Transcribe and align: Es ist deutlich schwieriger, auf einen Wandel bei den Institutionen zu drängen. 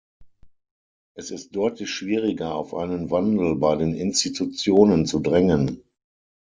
Es 1.15 1.29
ist 1.29 1.55
deutlich 1.55 1.91
schwieriger, 1.91 2.55
auf 2.55 2.73
einen 2.73 3.11
Wandel 3.11 3.55
bei 3.57 3.75
den 3.75 3.93
Institutionen 3.93 5.05
zu 5.05 5.19
drängen. 5.19 5.83